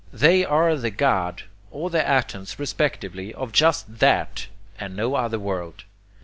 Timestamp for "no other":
4.95-5.37